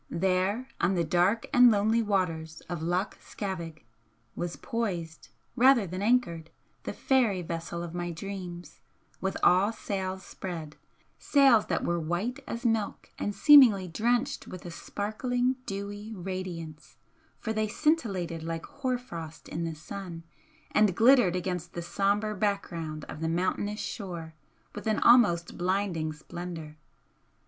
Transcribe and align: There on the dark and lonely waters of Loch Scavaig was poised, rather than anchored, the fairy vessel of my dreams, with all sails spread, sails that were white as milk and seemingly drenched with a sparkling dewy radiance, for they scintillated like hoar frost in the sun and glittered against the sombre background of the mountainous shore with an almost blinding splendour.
There 0.09 0.67
on 0.79 0.95
the 0.95 1.03
dark 1.03 1.45
and 1.53 1.69
lonely 1.69 2.01
waters 2.01 2.61
of 2.61 2.81
Loch 2.81 3.19
Scavaig 3.21 3.83
was 4.35 4.55
poised, 4.55 5.29
rather 5.55 5.85
than 5.85 6.01
anchored, 6.01 6.49
the 6.85 6.91
fairy 6.93 7.43
vessel 7.43 7.83
of 7.83 7.93
my 7.93 8.09
dreams, 8.09 8.79
with 9.21 9.37
all 9.43 9.71
sails 9.71 10.23
spread, 10.25 10.75
sails 11.19 11.67
that 11.67 11.83
were 11.83 11.99
white 11.99 12.39
as 12.47 12.65
milk 12.65 13.11
and 13.19 13.35
seemingly 13.35 13.87
drenched 13.87 14.47
with 14.47 14.65
a 14.65 14.71
sparkling 14.71 15.57
dewy 15.67 16.15
radiance, 16.15 16.97
for 17.39 17.53
they 17.53 17.67
scintillated 17.67 18.41
like 18.41 18.65
hoar 18.65 18.97
frost 18.97 19.47
in 19.49 19.65
the 19.65 19.75
sun 19.75 20.23
and 20.71 20.95
glittered 20.95 21.35
against 21.35 21.73
the 21.73 21.81
sombre 21.83 22.33
background 22.35 23.05
of 23.05 23.19
the 23.21 23.29
mountainous 23.29 23.79
shore 23.79 24.33
with 24.73 24.87
an 24.87 24.97
almost 24.97 25.59
blinding 25.59 26.11
splendour. 26.11 26.77